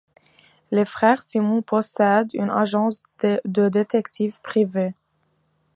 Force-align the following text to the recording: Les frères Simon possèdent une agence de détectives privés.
Les 0.71 0.83
frères 0.83 1.21
Simon 1.21 1.61
possèdent 1.61 2.33
une 2.33 2.49
agence 2.49 3.03
de 3.21 3.69
détectives 3.69 4.41
privés. 4.41 4.95